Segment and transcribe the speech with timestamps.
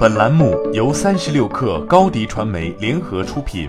[0.00, 3.68] 本栏目由三十六氪高低传媒联合出品。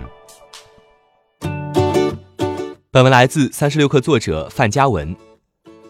[2.89, 5.13] 本文来自三十六氪作者范嘉文。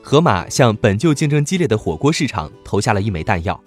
[0.01, 3.63] 盒马向本就竞争激烈的火锅市场投下了一枚弹药。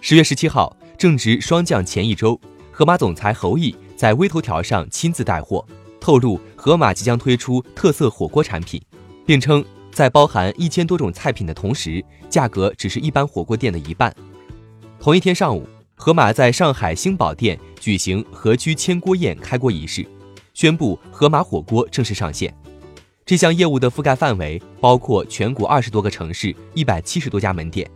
[0.00, 5.66] 十月十七号，正值双降前一周，盒马总裁侯毅在微头条上亲自带货，
[6.00, 8.80] 透露盒马即将推出特色火锅产品，
[9.26, 14.14] 并称在包含一千多种菜品的同时，价格只是一般火锅店的一半。
[15.00, 15.66] 同一天上午。
[16.02, 20.02] 盒马在上海星宝店举行河区千锅宴开锅仪式，
[20.54, 22.56] 宣布盒马火锅正式上线。
[23.26, 27.86] 这项业务的覆盖范围包括全国二十多个城市、一百七十多家门店。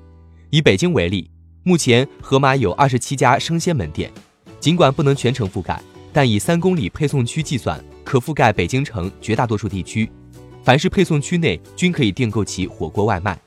[0.50, 1.30] 以北京为例，
[1.62, 4.12] 目前盒马有二十七家生鲜门店，
[4.60, 5.80] 尽管不能全程覆盖，
[6.12, 10.10] 但以三公里配送区计算，可覆盖北京城绝大多数地区。
[10.62, 13.40] 凡是配送区内均可以订购其火锅外卖。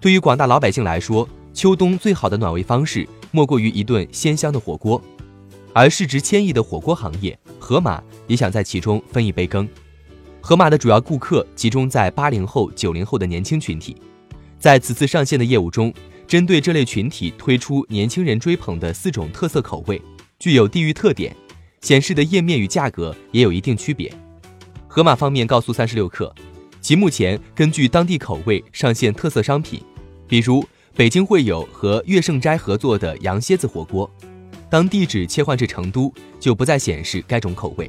[0.00, 3.04] 对于广大老百姓来说，秋冬最好的暖胃方式。
[3.32, 5.02] 莫过于一顿鲜香的火锅，
[5.72, 9.68] 而市值千亿的火锅行业，盒马也想在其中分一杯羹。
[10.40, 13.96] 盒马的主要顾客集中在八零后、九零后的年轻群体，
[14.56, 15.92] 在此次上线的业务中，
[16.28, 20.00] 针对这类群体推出年轻人追捧的四种特色口味，
[20.38, 21.34] 具有地域特点，
[21.80, 24.14] 显示的页面与价格也有一定区别。
[24.86, 26.32] 盒马方面告诉三十六氪，
[26.80, 29.82] 其目前根据当地口味上线特色商品，
[30.28, 30.64] 比如。
[30.98, 34.10] 北京会有和粤盛斋合作的羊蝎子火锅，
[34.68, 37.88] 当地址切换至成都，就不再显示该种口味。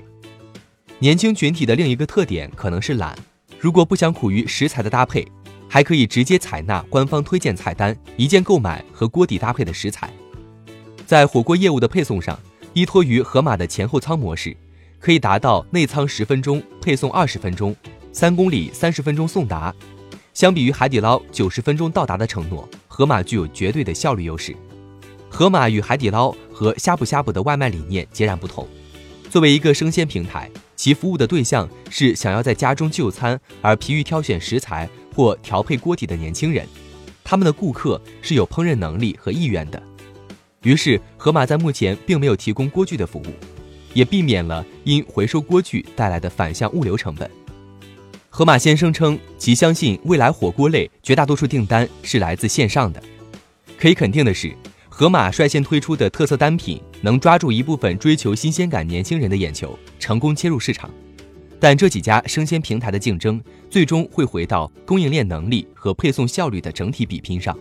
[0.99, 3.17] 年轻群体的另一个特点可能是懒，
[3.59, 5.27] 如果不想苦于食材的搭配，
[5.67, 10.07] 还可以直接采纳官方推荐菜单，一键购买和锅底搭配的食材。
[11.07, 12.39] 在火锅业务的配送上，
[12.73, 14.55] 依托于盒马的前后仓模式，
[14.99, 17.75] 可以达到内仓十分钟，配送二十分钟，
[18.13, 19.73] 三公里三十分钟送达。
[20.31, 22.69] 相比于海底捞九十分钟到达的承诺。
[22.99, 24.53] 盒马具有绝对的效率优势。
[25.29, 28.67] 盒马与海底捞和呷哺呷哺的外卖理念截然不同。
[29.29, 36.67] 作为一个生鲜平台，其服务的对象是想要在家中就餐而疲于挑选食材或调配锅底的年轻人。
[37.23, 39.81] 他们的顾客是有烹饪能力和意愿的。
[40.63, 43.27] 于是，盒马在目前并没有提供锅具的服务，
[43.93, 47.31] 也避免了因回收锅具带来的反向物流成本。
[48.39, 53.03] 盒马先声称，其相信未来火锅类绝大多数订单是来自线上的。
[53.77, 54.55] 可以肯定的是，
[54.87, 60.89] 盒马率先推出的特色单品能抓住一部分追求新鲜感年轻人的眼球，成功切入市场。
[61.59, 67.53] 但这几家生鲜平台的竞争，最终会回到供应链能力和配送效率的整体比拼上。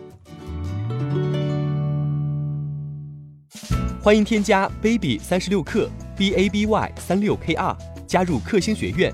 [3.99, 9.13] 欢迎添加 baby 三十六克 b a b y 三六 k r 加入克星学院。